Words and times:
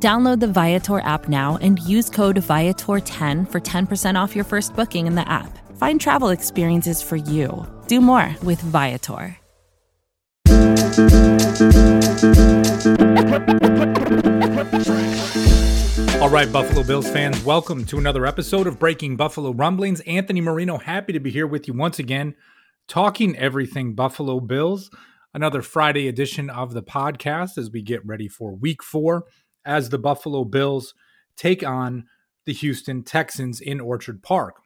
Download 0.00 0.38
the 0.38 0.46
Viator 0.46 1.00
app 1.00 1.28
now 1.28 1.58
and 1.60 1.80
use 1.80 2.08
code 2.08 2.36
Viator10 2.36 3.50
for 3.50 3.60
10% 3.60 4.14
off 4.14 4.36
your 4.36 4.44
first 4.44 4.76
booking 4.76 5.08
in 5.08 5.16
the 5.16 5.28
app. 5.28 5.58
Find 5.76 6.00
travel 6.00 6.28
experiences 6.28 7.02
for 7.02 7.16
you. 7.16 7.66
Do 7.88 8.00
more 8.00 8.32
with 8.44 8.60
Viator. 8.60 9.36
All 16.20 16.30
right, 16.30 16.52
Buffalo 16.52 16.84
Bills 16.84 17.10
fans, 17.10 17.42
welcome 17.42 17.84
to 17.86 17.98
another 17.98 18.24
episode 18.24 18.68
of 18.68 18.78
Breaking 18.78 19.16
Buffalo 19.16 19.50
Rumblings. 19.52 20.00
Anthony 20.02 20.40
Marino, 20.40 20.78
happy 20.78 21.12
to 21.12 21.18
be 21.18 21.32
here 21.32 21.46
with 21.46 21.66
you 21.66 21.74
once 21.74 21.98
again, 21.98 22.36
talking 22.86 23.36
everything 23.36 23.94
Buffalo 23.94 24.38
Bills. 24.38 24.90
Another 25.34 25.60
Friday 25.60 26.06
edition 26.06 26.50
of 26.50 26.72
the 26.72 26.82
podcast 26.84 27.58
as 27.58 27.70
we 27.72 27.82
get 27.82 28.06
ready 28.06 28.28
for 28.28 28.54
week 28.54 28.82
four 28.82 29.24
as 29.68 29.90
the 29.90 29.98
Buffalo 29.98 30.44
Bills 30.44 30.94
take 31.36 31.64
on 31.64 32.06
the 32.46 32.52
Houston 32.54 33.02
Texans 33.04 33.60
in 33.60 33.80
Orchard 33.80 34.22
Park. 34.22 34.62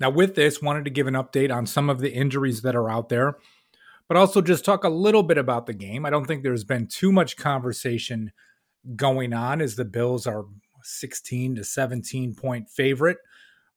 Now, 0.00 0.10
with 0.10 0.34
this, 0.34 0.60
wanted 0.60 0.84
to 0.84 0.90
give 0.90 1.06
an 1.06 1.14
update 1.14 1.54
on 1.54 1.66
some 1.66 1.88
of 1.88 2.00
the 2.00 2.12
injuries 2.12 2.62
that 2.62 2.74
are 2.74 2.90
out 2.90 3.08
there, 3.08 3.36
but 4.08 4.16
also 4.16 4.42
just 4.42 4.64
talk 4.64 4.82
a 4.82 4.88
little 4.88 5.22
bit 5.22 5.38
about 5.38 5.66
the 5.66 5.72
game. 5.72 6.04
I 6.04 6.10
don't 6.10 6.26
think 6.26 6.42
there's 6.42 6.64
been 6.64 6.88
too 6.88 7.12
much 7.12 7.36
conversation 7.36 8.32
going 8.96 9.32
on 9.32 9.60
as 9.60 9.76
the 9.76 9.84
Bills 9.84 10.26
are 10.26 10.44
16 10.82 11.54
to 11.54 11.64
17 11.64 12.34
point 12.34 12.68
favorite, 12.68 13.18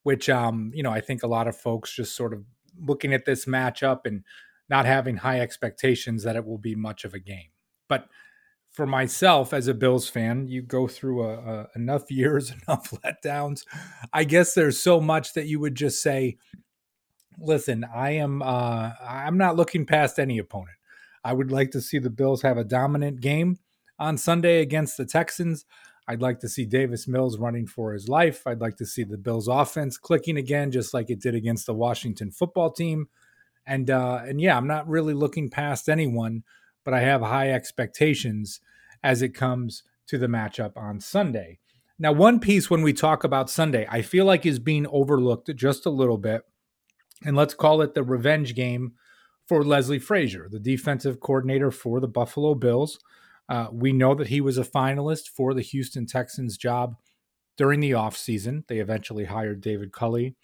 which 0.01 0.27
um, 0.27 0.71
you 0.73 0.81
know, 0.81 0.91
I 0.91 0.99
think 0.99 1.21
a 1.21 1.27
lot 1.27 1.47
of 1.47 1.55
folks 1.55 1.95
just 1.95 2.15
sort 2.15 2.33
of 2.33 2.43
looking 2.79 3.13
at 3.13 3.25
this 3.25 3.45
matchup 3.45 4.01
and 4.05 4.23
not 4.69 4.85
having 4.85 5.17
high 5.17 5.39
expectations 5.39 6.23
that 6.23 6.35
it 6.35 6.45
will 6.45 6.57
be 6.57 6.75
much 6.75 7.05
of 7.05 7.13
a 7.13 7.19
game. 7.19 7.49
But 7.87 8.07
for 8.77 8.85
myself 8.85 9.53
as 9.53 9.67
a 9.67 9.73
Bills 9.73 10.07
fan, 10.07 10.47
you 10.47 10.61
go 10.61 10.87
through 10.87 11.23
a, 11.23 11.33
a, 11.33 11.67
enough 11.75 12.03
years, 12.11 12.51
enough 12.51 12.91
letdowns. 12.91 13.63
I 14.13 14.23
guess 14.23 14.53
there's 14.53 14.79
so 14.79 15.01
much 15.01 15.33
that 15.33 15.47
you 15.47 15.59
would 15.59 15.73
just 15.73 15.99
say, 16.01 16.37
"Listen, 17.39 17.83
I 17.83 18.11
am. 18.11 18.43
Uh, 18.43 18.91
I'm 19.01 19.37
not 19.37 19.55
looking 19.55 19.87
past 19.87 20.19
any 20.19 20.37
opponent. 20.37 20.77
I 21.23 21.33
would 21.33 21.51
like 21.51 21.71
to 21.71 21.81
see 21.81 21.97
the 21.97 22.11
Bills 22.11 22.43
have 22.43 22.57
a 22.57 22.63
dominant 22.63 23.19
game 23.19 23.57
on 23.97 24.15
Sunday 24.15 24.61
against 24.61 24.95
the 24.95 25.05
Texans. 25.05 25.65
I'd 26.07 26.21
like 26.21 26.39
to 26.41 26.47
see 26.47 26.65
Davis 26.65 27.07
Mills 27.07 27.39
running 27.39 27.65
for 27.65 27.93
his 27.93 28.07
life. 28.07 28.45
I'd 28.45 28.61
like 28.61 28.77
to 28.77 28.85
see 28.85 29.03
the 29.03 29.17
Bills' 29.17 29.47
offense 29.47 29.97
clicking 29.97 30.37
again, 30.37 30.71
just 30.71 30.93
like 30.93 31.09
it 31.09 31.19
did 31.19 31.33
against 31.33 31.65
the 31.65 31.73
Washington 31.73 32.29
football 32.29 32.71
team. 32.71 33.07
And 33.65 33.89
uh, 33.89 34.21
and 34.23 34.39
yeah, 34.39 34.55
I'm 34.55 34.67
not 34.67 34.87
really 34.87 35.15
looking 35.15 35.49
past 35.49 35.89
anyone." 35.89 36.43
But 36.87 36.93
I 36.93 37.01
have 37.01 37.21
high 37.21 37.51
expectations 37.51 38.61
as 39.03 39.21
it 39.21 39.35
comes 39.35 39.83
to 40.07 40.17
the 40.17 40.27
matchup 40.27 40.77
on 40.77 41.01
Sunday. 41.01 41.59
Now, 41.99 42.13
one 42.13 42.39
piece 42.39 42.69
when 42.69 42.81
we 42.81 42.93
talk 42.93 43.25
about 43.25 43.49
Sunday, 43.49 43.85
I 43.91 44.01
feel 44.01 44.23
like 44.23 44.45
is 44.45 44.57
being 44.57 44.87
overlooked 44.87 45.53
just 45.53 45.85
a 45.85 45.89
little 45.89 46.17
bit. 46.17 46.43
And 47.25 47.35
let's 47.35 47.53
call 47.53 47.81
it 47.81 47.93
the 47.93 48.03
revenge 48.03 48.55
game 48.55 48.93
for 49.49 49.65
Leslie 49.65 49.99
Frazier, 49.99 50.47
the 50.49 50.61
defensive 50.61 51.19
coordinator 51.19 51.71
for 51.71 51.99
the 51.99 52.07
Buffalo 52.07 52.55
Bills. 52.55 52.99
Uh, 53.49 53.67
we 53.69 53.91
know 53.91 54.15
that 54.15 54.27
he 54.27 54.39
was 54.39 54.57
a 54.57 54.63
finalist 54.63 55.27
for 55.27 55.53
the 55.53 55.61
Houston 55.61 56.05
Texans 56.05 56.55
job 56.55 56.95
during 57.57 57.81
the 57.81 57.91
offseason. 57.91 58.65
They 58.67 58.79
eventually 58.79 59.25
hired 59.25 59.59
David 59.59 59.91
Culley 59.91 60.37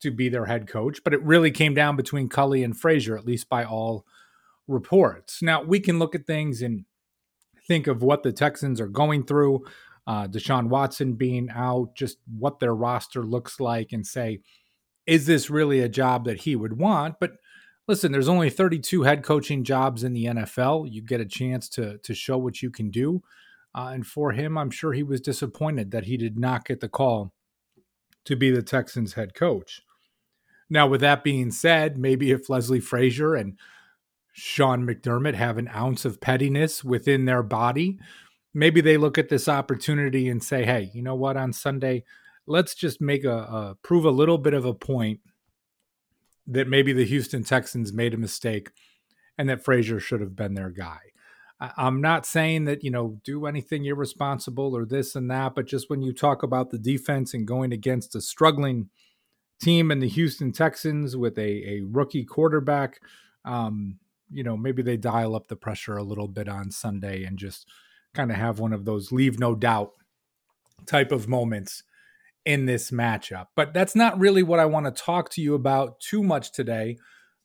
to 0.00 0.10
be 0.10 0.30
their 0.30 0.46
head 0.46 0.66
coach, 0.66 1.04
but 1.04 1.12
it 1.12 1.22
really 1.22 1.50
came 1.50 1.74
down 1.74 1.94
between 1.94 2.30
Culley 2.30 2.64
and 2.64 2.74
Frazier, 2.74 3.18
at 3.18 3.26
least 3.26 3.50
by 3.50 3.64
all 3.64 4.06
reports. 4.70 5.42
Now, 5.42 5.62
we 5.62 5.80
can 5.80 5.98
look 5.98 6.14
at 6.14 6.26
things 6.26 6.62
and 6.62 6.84
think 7.66 7.86
of 7.86 8.02
what 8.02 8.22
the 8.22 8.32
Texans 8.32 8.80
are 8.80 8.88
going 8.88 9.24
through, 9.24 9.64
uh, 10.06 10.26
Deshaun 10.26 10.68
Watson 10.68 11.14
being 11.14 11.48
out, 11.50 11.94
just 11.94 12.18
what 12.38 12.60
their 12.60 12.74
roster 12.74 13.22
looks 13.22 13.60
like, 13.60 13.92
and 13.92 14.06
say, 14.06 14.40
is 15.06 15.26
this 15.26 15.50
really 15.50 15.80
a 15.80 15.88
job 15.88 16.24
that 16.24 16.42
he 16.42 16.56
would 16.56 16.78
want? 16.78 17.16
But 17.20 17.32
listen, 17.86 18.12
there's 18.12 18.28
only 18.28 18.50
32 18.50 19.02
head 19.02 19.22
coaching 19.22 19.64
jobs 19.64 20.04
in 20.04 20.12
the 20.12 20.26
NFL. 20.26 20.90
You 20.90 21.02
get 21.02 21.20
a 21.20 21.26
chance 21.26 21.68
to 21.70 21.98
to 21.98 22.14
show 22.14 22.38
what 22.38 22.62
you 22.62 22.70
can 22.70 22.90
do. 22.90 23.22
Uh, 23.74 23.90
and 23.92 24.06
for 24.06 24.32
him, 24.32 24.58
I'm 24.58 24.70
sure 24.70 24.92
he 24.92 25.02
was 25.02 25.20
disappointed 25.20 25.90
that 25.90 26.04
he 26.04 26.16
did 26.16 26.38
not 26.38 26.64
get 26.64 26.80
the 26.80 26.88
call 26.88 27.32
to 28.24 28.36
be 28.36 28.50
the 28.50 28.62
Texans 28.62 29.14
head 29.14 29.34
coach. 29.34 29.82
Now, 30.68 30.86
with 30.86 31.00
that 31.00 31.24
being 31.24 31.50
said, 31.50 31.98
maybe 31.98 32.30
if 32.30 32.48
Leslie 32.48 32.80
Frazier 32.80 33.34
and 33.34 33.58
Sean 34.32 34.86
McDermott 34.86 35.34
have 35.34 35.58
an 35.58 35.68
ounce 35.68 36.04
of 36.04 36.20
pettiness 36.20 36.84
within 36.84 37.24
their 37.24 37.42
body, 37.42 37.98
maybe 38.54 38.80
they 38.80 38.96
look 38.96 39.18
at 39.18 39.28
this 39.28 39.48
opportunity 39.48 40.28
and 40.28 40.42
say, 40.42 40.64
hey, 40.64 40.90
you 40.92 41.02
know 41.02 41.14
what, 41.14 41.36
on 41.36 41.52
Sunday, 41.52 42.04
let's 42.46 42.74
just 42.74 43.00
make 43.00 43.24
a, 43.24 43.36
a 43.36 43.76
prove 43.82 44.04
a 44.04 44.10
little 44.10 44.38
bit 44.38 44.54
of 44.54 44.64
a 44.64 44.74
point 44.74 45.20
that 46.46 46.68
maybe 46.68 46.92
the 46.92 47.04
Houston 47.04 47.44
Texans 47.44 47.92
made 47.92 48.14
a 48.14 48.18
mistake 48.18 48.70
and 49.38 49.48
that 49.48 49.64
Frazier 49.64 50.00
should 50.00 50.20
have 50.20 50.34
been 50.34 50.54
their 50.54 50.70
guy. 50.70 50.98
I'm 51.76 52.00
not 52.00 52.24
saying 52.24 52.64
that, 52.64 52.82
you 52.82 52.90
know, 52.90 53.20
do 53.22 53.44
anything 53.44 53.84
irresponsible 53.84 54.74
or 54.74 54.86
this 54.86 55.14
and 55.14 55.30
that, 55.30 55.54
but 55.54 55.66
just 55.66 55.90
when 55.90 56.00
you 56.00 56.12
talk 56.12 56.42
about 56.42 56.70
the 56.70 56.78
defense 56.78 57.34
and 57.34 57.46
going 57.46 57.72
against 57.72 58.16
a 58.16 58.20
struggling 58.20 58.88
team 59.60 59.90
in 59.90 60.00
the 60.00 60.08
Houston 60.08 60.52
Texans 60.52 61.18
with 61.18 61.38
a, 61.38 61.42
a 61.42 61.82
rookie 61.82 62.24
quarterback, 62.24 63.00
um, 63.44 63.98
you 64.30 64.42
know, 64.44 64.56
maybe 64.56 64.82
they 64.82 64.96
dial 64.96 65.34
up 65.34 65.48
the 65.48 65.56
pressure 65.56 65.96
a 65.96 66.02
little 66.02 66.28
bit 66.28 66.48
on 66.48 66.70
Sunday 66.70 67.24
and 67.24 67.38
just 67.38 67.68
kind 68.14 68.30
of 68.30 68.36
have 68.36 68.58
one 68.58 68.72
of 68.72 68.84
those 68.84 69.12
leave 69.12 69.38
no 69.38 69.54
doubt 69.54 69.92
type 70.86 71.12
of 71.12 71.28
moments 71.28 71.82
in 72.44 72.66
this 72.66 72.90
matchup. 72.90 73.46
But 73.54 73.74
that's 73.74 73.94
not 73.94 74.18
really 74.18 74.42
what 74.42 74.60
I 74.60 74.66
want 74.66 74.86
to 74.86 75.02
talk 75.02 75.30
to 75.30 75.42
you 75.42 75.54
about 75.54 76.00
too 76.00 76.22
much 76.22 76.52
today 76.52 76.96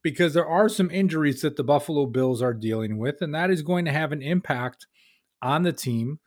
because 0.01 0.33
there 0.33 0.47
are 0.47 0.69
some 0.69 0.91
injuries 0.91 1.41
that 1.41 1.55
the 1.55 1.63
Buffalo 1.63 2.05
Bills 2.05 2.41
are 2.41 2.53
dealing 2.53 2.97
with, 2.97 3.21
and 3.21 3.33
that 3.33 3.49
is 3.49 3.61
going 3.61 3.85
to 3.85 3.91
have 3.91 4.11
an 4.11 4.21
impact 4.21 4.85
on 5.41 5.63
the 5.63 5.73
team 5.73 6.19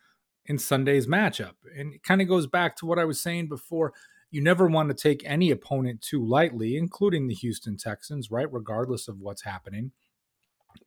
in 0.47 0.59
Sunday's 0.59 1.07
matchup. 1.07 1.53
And 1.77 1.95
it 1.95 2.03
kind 2.03 2.21
of 2.21 2.29
goes 2.29 2.47
back 2.47 2.77
to 2.77 2.87
what 2.87 2.99
I 2.99 3.05
was 3.05 3.21
saying 3.21 3.49
before. 3.49 3.93
You 4.31 4.43
never 4.43 4.67
want 4.67 4.89
to 4.89 4.95
take 4.95 5.23
any 5.25 5.51
opponent 5.51 6.03
too 6.03 6.25
lightly, 6.25 6.77
including 6.77 7.29
the 7.29 7.35
Houston 7.35 7.77
Texans, 7.77 8.31
right? 8.31 8.53
Regardless 8.53 9.09
of 9.09 9.21
what's 9.21 9.45
happening. 9.45 9.93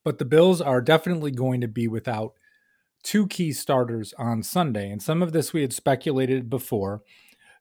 But 0.03 0.18
the 0.18 0.25
Bills 0.25 0.62
are 0.62 0.81
definitely 0.81 1.31
going 1.31 1.62
to 1.62 1.68
be 1.68 1.88
without 1.88 2.34
two 3.03 3.28
key 3.28 3.52
starters 3.52 4.13
on 4.18 4.44
Sunday. 4.44 4.90
And 4.90 5.02
some 5.02 5.22
of 5.22 5.31
this 5.31 5.53
we 5.53 5.62
had 5.62 5.74
speculated 5.74 6.50
before. 6.50 7.02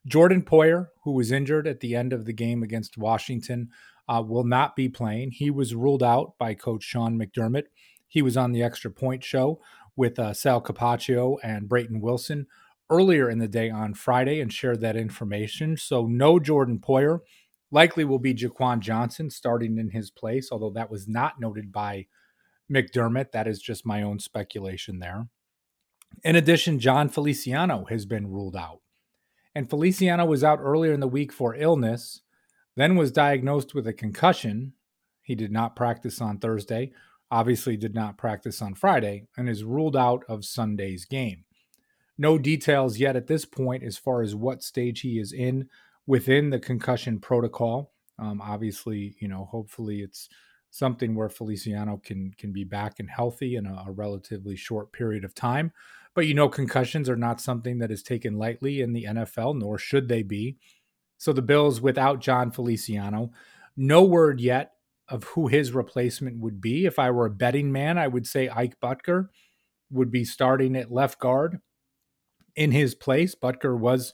Jordan 0.05 0.41
Poyer, 0.41 0.87
who 1.03 1.11
was 1.11 1.31
injured 1.31 1.67
at 1.67 1.79
the 1.79 1.95
end 1.95 2.13
of 2.13 2.25
the 2.25 2.33
game 2.33 2.63
against 2.63 2.97
Washington, 2.97 3.69
uh, 4.07 4.21
will 4.21 4.43
not 4.43 4.75
be 4.75 4.89
playing. 4.89 5.31
He 5.31 5.51
was 5.51 5.75
ruled 5.75 6.03
out 6.03 6.37
by 6.37 6.53
coach 6.53 6.83
Sean 6.83 7.19
McDermott. 7.19 7.65
He 8.07 8.21
was 8.21 8.35
on 8.35 8.51
the 8.51 8.63
extra 8.63 8.91
point 8.91 9.23
show 9.23 9.61
with 9.95 10.17
uh, 10.19 10.33
Sal 10.33 10.61
Capaccio 10.61 11.37
and 11.43 11.69
Brayton 11.69 12.01
Wilson 12.01 12.47
earlier 12.89 13.29
in 13.29 13.39
the 13.39 13.47
day 13.47 13.69
on 13.69 13.93
Friday 13.93 14.41
and 14.41 14.51
shared 14.51 14.81
that 14.81 14.97
information. 14.97 15.77
So, 15.77 16.07
no 16.07 16.39
Jordan 16.39 16.79
Poyer. 16.79 17.19
Likely 17.73 18.03
will 18.03 18.19
be 18.19 18.33
Jaquan 18.33 18.81
Johnson 18.81 19.29
starting 19.29 19.77
in 19.77 19.91
his 19.91 20.11
place, 20.11 20.49
although 20.51 20.71
that 20.71 20.91
was 20.91 21.07
not 21.07 21.39
noted 21.39 21.71
by 21.71 22.07
McDermott. 22.71 23.31
That 23.31 23.47
is 23.47 23.61
just 23.61 23.85
my 23.85 24.01
own 24.01 24.19
speculation 24.19 24.99
there. 24.99 25.27
In 26.23 26.35
addition, 26.35 26.79
Jon 26.79 27.09
Feliciano 27.09 27.85
has 27.89 28.05
been 28.05 28.31
ruled 28.31 28.55
out. 28.55 28.79
And 29.53 29.69
Feliciano 29.69 30.25
was 30.25 30.43
out 30.43 30.59
earlier 30.61 30.93
in 30.93 30.99
the 30.99 31.07
week 31.07 31.33
for 31.33 31.55
illness, 31.55 32.21
then 32.75 32.95
was 32.95 33.11
diagnosed 33.11 33.75
with 33.75 33.85
a 33.85 33.93
concussion. 33.93 34.73
He 35.21 35.35
did 35.35 35.51
not 35.51 35.75
practice 35.75 36.21
on 36.21 36.37
Thursday, 36.37 36.91
obviously, 37.29 37.77
did 37.77 37.93
not 37.93 38.17
practice 38.17 38.61
on 38.61 38.75
Friday, 38.75 39.27
and 39.37 39.49
is 39.49 39.63
ruled 39.63 39.95
out 39.95 40.23
of 40.29 40.45
Sunday's 40.45 41.05
game. 41.05 41.45
No 42.17 42.37
details 42.37 42.99
yet 42.99 43.15
at 43.15 43.27
this 43.27 43.45
point 43.45 43.83
as 43.83 43.97
far 43.97 44.21
as 44.21 44.35
what 44.35 44.63
stage 44.63 45.01
he 45.01 45.19
is 45.19 45.33
in 45.33 45.69
within 46.05 46.49
the 46.49 46.59
concussion 46.59 47.19
protocol. 47.19 47.93
Um, 48.19 48.41
obviously, 48.41 49.15
you 49.19 49.27
know, 49.27 49.45
hopefully 49.45 50.01
it's 50.01 50.29
something 50.71 51.13
where 51.13 51.29
Feliciano 51.29 52.01
can 52.03 52.33
can 52.37 52.51
be 52.51 52.63
back 52.63 52.99
and 52.99 53.09
healthy 53.09 53.55
in 53.55 53.67
a, 53.67 53.83
a, 53.87 53.91
relatively 53.91 54.55
short 54.55 54.91
period 54.91 55.23
of 55.23 55.35
time. 55.35 55.71
But 56.15 56.25
you 56.25 56.33
know, 56.33 56.49
concussions 56.49 57.09
are 57.09 57.17
not 57.17 57.39
something 57.39 57.77
that 57.79 57.91
is 57.91 58.01
taken 58.01 58.37
lightly 58.37 58.81
in 58.81 58.93
the 58.93 59.03
NFL, 59.03 59.59
nor 59.59 59.77
should 59.77 60.07
they 60.07 60.23
be. 60.23 60.57
So 61.17 61.33
the 61.33 61.41
Bills 61.41 61.79
without 61.79 62.19
Jon 62.19 62.51
Feliciano. 62.51 63.31
No 63.77 64.03
word 64.03 64.41
yet 64.41 64.73
of 65.07 65.23
who 65.25 65.47
his 65.47 65.71
replacement 65.71 66.39
would 66.39 66.59
be. 66.59 66.85
If 66.85 66.97
I 66.97 67.11
were 67.11 67.25
a 67.25 67.31
betting 67.31 67.71
man, 67.71 67.97
I 67.97 68.07
would 68.07 68.25
say 68.25 68.49
Ike 68.49 68.79
Boettger 68.81 69.27
would 69.89 70.11
be 70.11 70.25
starting 70.25 70.75
at 70.75 70.91
left 70.91 71.19
guard 71.19 71.59
in 72.55 72.71
his 72.71 72.95
place. 72.95 73.35
Boettger 73.35 73.77
was 73.77 74.13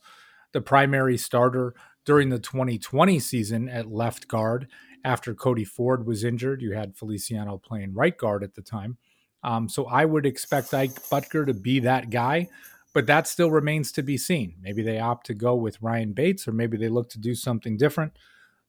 the 0.53 0.61
primary 0.61 1.17
starter 1.17 1.73
during 2.05 2.29
the 2.29 2.39
2020 2.39 3.19
season 3.19 3.69
at 3.69 3.91
left 3.91 4.27
guard 4.27 4.67
after 5.03 5.33
Cody 5.33 5.63
Ford 5.63 6.05
was 6.05 6.23
injured. 6.23 6.61
You 6.61 6.73
had 6.73 6.95
Feliciano 6.95 7.57
playing 7.57 7.93
right 7.93 8.17
guard 8.17 8.43
at 8.43 8.55
the 8.55 8.61
time. 8.61 8.97
Um, 9.43 9.69
so 9.69 9.85
I 9.85 10.05
would 10.05 10.25
expect 10.25 10.73
Ike 10.73 10.95
Boettger 11.09 11.45
to 11.45 11.53
be 11.53 11.79
that 11.79 12.09
guy, 12.09 12.49
but 12.93 13.05
that 13.05 13.27
still 13.27 13.51
remains 13.51 13.91
to 13.93 14.03
be 14.03 14.17
seen. 14.17 14.55
Maybe 14.61 14.81
they 14.81 14.99
opt 14.99 15.27
to 15.27 15.33
go 15.33 15.55
with 15.55 15.81
Ryan 15.81 16.13
Bates, 16.13 16.47
or 16.47 16.51
maybe 16.51 16.77
they 16.77 16.89
look 16.89 17.09
to 17.11 17.19
do 17.19 17.35
something 17.35 17.77
different. 17.77 18.13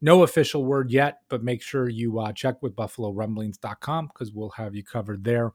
No 0.01 0.23
official 0.23 0.65
word 0.65 0.91
yet, 0.91 1.23
but 1.29 1.43
make 1.43 1.63
sure 1.63 1.89
you 1.89 2.21
uh, 2.21 2.33
check 2.33 2.63
with 2.63 2.77
BuffaloRumblings.com 2.77 4.09
because 4.09 4.33
we'll 4.33 4.51
have 4.51 4.77
you 4.77 4.85
covered 4.85 5.25
there 5.25 5.53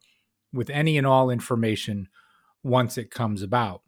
with 0.52 0.70
any 0.70 0.98
and 0.98 1.08
all 1.08 1.30
information 1.30 2.10
once 2.64 2.98
it 2.98 3.10
comes 3.10 3.42
about. 3.42 3.83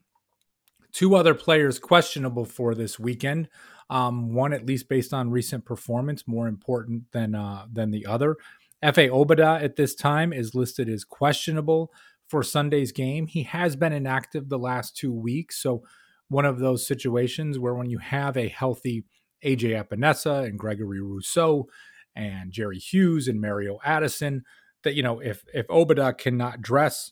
Two 0.95 1.15
other 1.15 1.36
players 1.36 1.77
questionable 1.77 2.45
for 2.45 2.74
this 2.74 2.97
weekend. 2.97 3.50
Um, 3.89 4.33
one, 4.33 4.53
at 4.53 4.65
least 4.65 4.88
based 4.88 5.13
on 5.13 5.30
recent 5.30 5.65
performance, 5.65 6.24
more 6.25 6.47
important 6.47 7.12
than 7.12 7.36
uh, 7.36 7.65
than 7.69 7.92
the 7.92 8.06
other. 8.06 8.38
Efe 8.81 9.09
Obada 9.09 9.62
at 9.62 9.75
this 9.75 9.94
time 9.94 10.31
is 10.31 10.56
listed 10.56 10.88
as 10.88 11.03
questionable 11.03 11.92
for 12.30 12.44
Sunday's 12.44 12.94
game. 12.94 13.27
He 13.27 13.44
has 13.44 13.75
been 13.75 13.92
inactive 13.92 14.47
the 14.47 14.57
last 14.57 14.95
two 14.95 15.12
weeks, 15.12 15.62
so 15.62 15.83
one 16.30 16.45
of 16.45 16.59
those 16.59 16.88
situations 16.88 17.59
where 17.59 17.75
when 17.75 17.89
you 17.89 17.98
have 17.98 18.38
a 18.38 18.48
healthy 18.48 19.03
AJ 19.44 19.86
Epenesa 19.86 20.45
and 20.45 20.57
Gregory 20.57 21.01
Rousseau 21.01 21.68
and 22.15 22.53
Jerry 22.53 22.80
Hughes 22.80 23.27
and 23.27 23.41
Mario 23.41 23.80
Addison, 23.83 24.45
that 24.83 24.95
you 24.95 25.03
know 25.03 25.19
if 25.19 25.44
if 25.53 25.68
Obada 25.68 26.18
cannot 26.18 26.62
dress 26.62 27.12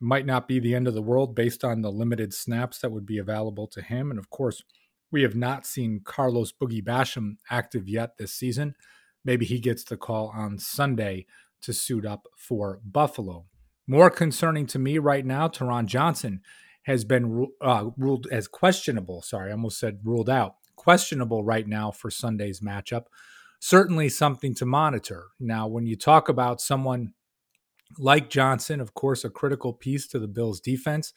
might 0.00 0.24
not 0.24 0.48
be 0.48 0.58
the 0.58 0.74
end 0.74 0.88
of 0.88 0.94
the 0.94 1.02
world 1.02 1.34
based 1.34 1.62
on 1.62 1.82
the 1.82 1.92
limited 1.92 2.32
snaps 2.32 2.78
that 2.78 2.90
would 2.90 3.04
be 3.04 3.18
available 3.18 3.66
to 3.68 3.82
him. 3.82 4.10
And 4.10 4.18
of 4.18 4.30
course, 4.30 4.62
we 5.12 5.22
have 5.22 5.36
not 5.36 5.66
seen 5.66 6.00
Carlos 6.02 6.52
Boogie 6.52 6.82
Basham 6.82 7.36
active 7.50 7.88
yet 7.88 8.16
this 8.16 8.32
season. 8.32 8.74
Maybe 9.24 9.44
he 9.44 9.60
gets 9.60 9.84
the 9.84 9.96
call 9.96 10.32
on 10.34 10.58
Sunday 10.58 11.26
to 11.62 11.72
suit 11.74 12.06
up 12.06 12.26
for 12.36 12.80
Buffalo. 12.84 13.46
More 13.86 14.08
concerning 14.08 14.66
to 14.68 14.78
me 14.78 14.98
right 14.98 15.26
now, 15.26 15.48
Taron 15.48 15.86
Johnson 15.86 16.40
has 16.84 17.04
been 17.04 17.48
uh, 17.60 17.90
ruled 17.96 18.26
as 18.30 18.48
questionable. 18.48 19.20
Sorry, 19.20 19.50
I 19.50 19.52
almost 19.52 19.78
said 19.78 20.00
ruled 20.02 20.30
out. 20.30 20.54
Questionable 20.76 21.44
right 21.44 21.68
now 21.68 21.90
for 21.90 22.10
Sunday's 22.10 22.60
matchup. 22.60 23.04
Certainly 23.58 24.08
something 24.08 24.54
to 24.54 24.64
monitor. 24.64 25.26
Now, 25.38 25.66
when 25.66 25.84
you 25.84 25.96
talk 25.96 26.30
about 26.30 26.62
someone 26.62 27.12
like 27.98 28.30
Johnson, 28.30 28.80
of 28.80 28.94
course, 28.94 29.24
a 29.24 29.30
critical 29.30 29.72
piece 29.72 30.06
to 30.08 30.18
the 30.18 30.28
Bills' 30.28 30.60
defense, 30.60 31.12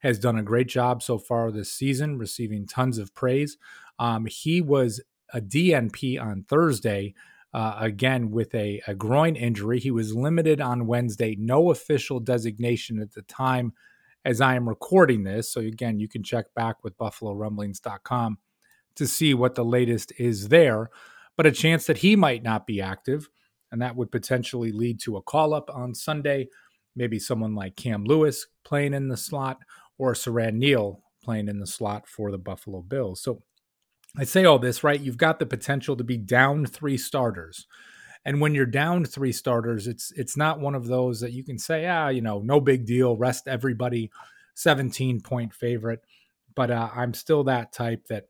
has 0.00 0.18
done 0.18 0.38
a 0.38 0.42
great 0.42 0.68
job 0.68 1.02
so 1.02 1.18
far 1.18 1.50
this 1.50 1.72
season, 1.72 2.18
receiving 2.18 2.66
tons 2.66 2.98
of 2.98 3.14
praise. 3.14 3.56
Um, 3.98 4.26
he 4.26 4.60
was 4.60 5.00
a 5.32 5.40
DNP 5.40 6.20
on 6.20 6.44
Thursday, 6.44 7.14
uh, 7.54 7.76
again 7.78 8.30
with 8.30 8.54
a, 8.54 8.82
a 8.86 8.94
groin 8.94 9.36
injury. 9.36 9.78
He 9.78 9.90
was 9.90 10.14
limited 10.14 10.60
on 10.60 10.86
Wednesday, 10.86 11.36
no 11.38 11.70
official 11.70 12.20
designation 12.20 13.00
at 13.00 13.12
the 13.12 13.22
time 13.22 13.72
as 14.24 14.40
I 14.40 14.56
am 14.56 14.68
recording 14.68 15.22
this. 15.22 15.52
So, 15.52 15.60
again, 15.60 15.98
you 15.98 16.08
can 16.08 16.22
check 16.22 16.46
back 16.54 16.82
with 16.82 16.98
BuffaloRumblings.com 16.98 18.38
to 18.96 19.06
see 19.06 19.34
what 19.34 19.54
the 19.54 19.64
latest 19.64 20.12
is 20.18 20.48
there. 20.48 20.90
But 21.36 21.46
a 21.46 21.52
chance 21.52 21.86
that 21.86 21.98
he 21.98 22.16
might 22.16 22.42
not 22.42 22.66
be 22.66 22.80
active 22.80 23.28
and 23.72 23.82
that 23.82 23.96
would 23.96 24.12
potentially 24.12 24.72
lead 24.72 25.00
to 25.00 25.16
a 25.16 25.22
call 25.22 25.54
up 25.54 25.70
on 25.72 25.94
Sunday. 25.94 26.48
Maybe 26.96 27.18
someone 27.18 27.54
like 27.54 27.76
Cam 27.76 28.04
Lewis 28.04 28.46
playing 28.64 28.94
in 28.94 29.08
the 29.08 29.16
slot 29.16 29.58
or 29.98 30.14
Siran 30.14 30.54
Neal 30.54 31.00
playing 31.22 31.48
in 31.48 31.58
the 31.58 31.66
slot 31.66 32.06
for 32.06 32.30
the 32.30 32.38
Buffalo 32.38 32.82
Bills. 32.82 33.22
So 33.22 33.42
I 34.16 34.24
say 34.24 34.44
all 34.44 34.58
this, 34.58 34.84
right? 34.84 35.00
You've 35.00 35.16
got 35.16 35.38
the 35.38 35.46
potential 35.46 35.96
to 35.96 36.04
be 36.04 36.16
down 36.16 36.66
three 36.66 36.96
starters. 36.98 37.66
And 38.24 38.40
when 38.40 38.54
you're 38.54 38.66
down 38.66 39.04
three 39.04 39.32
starters, 39.32 39.86
it's 39.86 40.12
it's 40.12 40.36
not 40.36 40.60
one 40.60 40.74
of 40.74 40.86
those 40.86 41.20
that 41.20 41.32
you 41.32 41.44
can 41.44 41.58
say, 41.58 41.86
ah, 41.86 42.08
you 42.08 42.22
know, 42.22 42.40
no 42.40 42.60
big 42.60 42.86
deal, 42.86 43.16
rest 43.16 43.48
everybody, 43.48 44.10
17 44.54 45.20
point 45.20 45.52
favorite. 45.52 46.00
But 46.54 46.70
uh, 46.70 46.90
I'm 46.94 47.12
still 47.12 47.44
that 47.44 47.72
type 47.72 48.06
that 48.08 48.26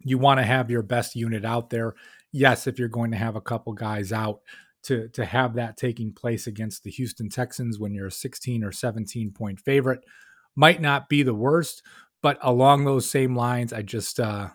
you 0.00 0.18
want 0.18 0.38
to 0.38 0.44
have 0.44 0.70
your 0.70 0.82
best 0.82 1.14
unit 1.14 1.44
out 1.44 1.70
there 1.70 1.94
yes, 2.34 2.66
if 2.66 2.78
you're 2.78 2.88
going 2.88 3.12
to 3.12 3.16
have 3.16 3.36
a 3.36 3.40
couple 3.40 3.72
guys 3.72 4.12
out, 4.12 4.40
to 4.84 5.08
to 5.08 5.24
have 5.24 5.54
that 5.54 5.76
taking 5.76 6.12
place 6.12 6.46
against 6.46 6.84
the 6.84 6.90
Houston 6.90 7.28
Texans 7.28 7.78
when 7.78 7.94
you're 7.94 8.08
a 8.08 8.12
16 8.12 8.62
or 8.62 8.70
17 8.70 9.32
point 9.32 9.58
favorite 9.58 10.04
might 10.54 10.80
not 10.80 11.08
be 11.08 11.22
the 11.22 11.34
worst, 11.34 11.82
but 12.22 12.38
along 12.42 12.84
those 12.84 13.08
same 13.10 13.34
lines, 13.34 13.72
I 13.72 13.82
just 13.82 14.20
uh 14.20 14.50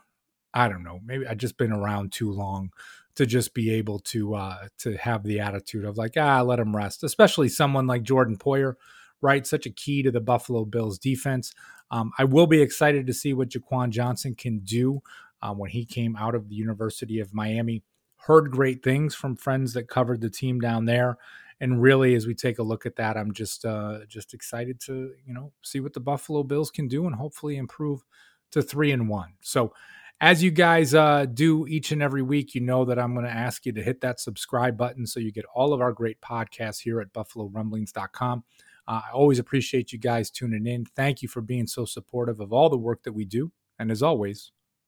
I 0.54 0.70
don't 0.70 0.84
know, 0.84 1.00
maybe 1.04 1.28
I 1.28 1.34
just 1.34 1.58
been 1.58 1.72
around 1.72 2.12
too 2.12 2.32
long 2.32 2.72
to 3.16 3.26
just 3.26 3.54
be 3.54 3.74
able 3.74 4.00
to 4.00 4.36
uh 4.36 4.68
to 4.80 4.96
have 4.98 5.24
the 5.24 5.40
attitude 5.40 5.84
of 5.84 5.98
like, 5.98 6.14
ah, 6.16 6.42
let 6.42 6.60
him 6.60 6.76
rest, 6.76 7.04
especially 7.04 7.50
someone 7.50 7.88
like 7.88 8.04
Jordan 8.04 8.38
Poyer, 8.38 8.76
right? 9.22 9.46
Such 9.48 9.66
a 9.66 9.72
key 9.72 10.04
to 10.04 10.12
the 10.12 10.22
Buffalo 10.22 10.64
Bills 10.64 11.00
defense. 11.00 11.54
Um, 11.92 12.12
I 12.20 12.26
will 12.26 12.46
be 12.46 12.62
excited 12.62 13.08
to 13.08 13.14
see 13.14 13.34
what 13.34 13.50
Jaquan 13.50 13.90
Johnson 13.90 14.36
can 14.36 14.60
do 14.60 15.02
um, 15.42 15.58
when 15.58 15.70
he 15.70 15.86
came 15.86 16.16
out 16.16 16.36
of 16.36 16.50
the 16.50 16.56
University 16.56 17.20
of 17.20 17.34
Miami. 17.34 17.84
Heard 18.18 18.52
great 18.52 18.84
things 18.84 19.16
from 19.16 19.36
friends 19.36 19.74
that 19.74 19.88
covered 19.88 20.22
the 20.22 20.30
team 20.30 20.60
down 20.60 20.86
there, 20.86 21.18
and 21.62 21.82
really, 21.82 22.16
as 22.16 22.28
we 22.28 22.36
take 22.36 22.60
a 22.60 22.64
look 22.64 22.86
at 22.86 22.98
that, 22.98 23.18
I'm 23.18 23.34
just 23.34 23.66
uh, 23.66 24.00
just 24.08 24.34
excited 24.34 24.80
to 24.82 25.14
you 25.26 25.34
know 25.34 25.54
see 25.64 25.80
what 25.80 25.94
the 25.94 26.00
Buffalo 26.00 26.44
Bills 26.44 26.72
can 26.72 26.88
do 26.88 27.08
and 27.08 27.16
hopefully 27.16 27.58
improve 27.58 28.04
to 28.52 28.62
three 28.62 28.92
and 28.92 29.10
one. 29.10 29.34
So. 29.42 29.74
As 30.22 30.44
you 30.44 30.52
guys 30.52 30.94
uh, 30.94 31.28
do 31.28 31.66
each 31.66 31.94
and 31.94 32.04
every 32.04 32.22
week, 32.22 32.54
you 32.54 32.60
know 32.60 32.84
that 32.84 33.00
I'm 33.00 33.14
going 33.14 33.26
to 33.26 33.32
ask 33.32 33.66
you 33.66 33.72
to 33.72 33.82
hit 33.82 34.02
that 34.02 34.20
subscribe 34.20 34.76
button 34.76 35.08
so 35.08 35.18
you 35.22 35.32
get 35.32 35.46
all 35.56 35.72
of 35.72 35.80
our 35.80 35.94
great 35.94 36.20
podcasts 36.20 36.82
here 36.82 37.00
at 37.00 37.14
BuffaloRumblings.com. 37.14 38.44
Uh, 38.90 39.02
I 39.08 39.12
always 39.14 39.40
appreciate 39.40 39.94
you 39.94 39.98
guys 39.98 40.30
tuning 40.30 40.66
in. 40.66 40.84
Thank 40.84 41.22
you 41.22 41.30
for 41.30 41.40
being 41.40 41.68
so 41.68 41.86
supportive 41.86 42.42
of 42.42 42.52
all 42.52 42.70
the 42.70 42.78
work 42.78 43.04
that 43.04 43.14
we 43.14 43.24
do. 43.24 43.52
And 43.78 43.92
as 43.92 44.04
always, 44.04 44.52